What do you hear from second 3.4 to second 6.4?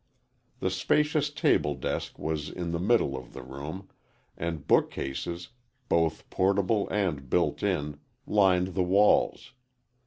room, and bookcases, both